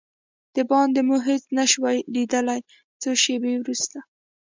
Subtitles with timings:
[0.55, 2.59] دباندې مو هېڅ شی نه شوای لیدلای،
[3.01, 3.97] څو شېبې وروسته.